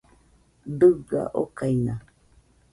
Dɨga 0.79 1.21
okaina. 1.41 1.93